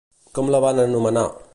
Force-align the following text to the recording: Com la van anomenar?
Com 0.37 0.49
la 0.55 0.61
van 0.65 0.83
anomenar? 0.85 1.29